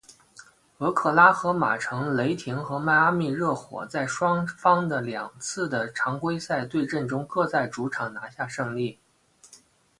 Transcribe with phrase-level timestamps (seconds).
[0.79, 8.97] 俄克拉何马城雷霆和迈阿密热火在双方的两次的常规赛对阵中各在主场拿下胜利。